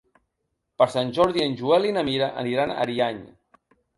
[0.81, 3.23] Per Sant Jordi en Joel i na Mira aniran a Ariany.